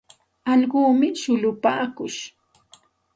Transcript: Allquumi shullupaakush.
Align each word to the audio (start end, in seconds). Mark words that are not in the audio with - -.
Allquumi 0.53 1.07
shullupaakush. 1.21 2.19